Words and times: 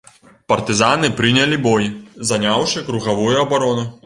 Партызаны 0.53 1.11
прынялі 1.19 1.59
бой, 1.67 1.85
заняўшы 2.33 2.85
кругавую 2.89 3.33
абарону. 3.47 3.89